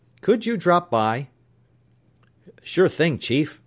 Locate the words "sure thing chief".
2.63-3.59